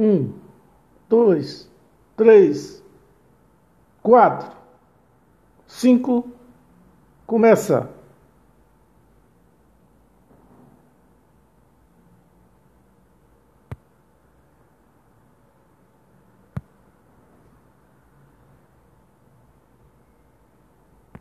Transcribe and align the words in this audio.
Um, 0.00 0.32
dois, 1.10 1.68
três, 2.16 2.82
quatro, 4.02 4.50
cinco. 5.66 6.26
Começa. 7.26 7.90